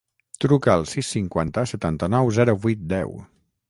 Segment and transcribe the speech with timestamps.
[0.45, 3.19] Truca al sis, cinquanta, setanta-nou, zero, vuit, deu.